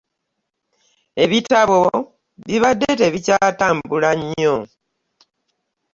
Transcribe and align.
Ebitabo 1.23 1.81
bibadde 2.47 2.89
tebikyatambula 2.99 4.09
nnyo. 4.19 4.55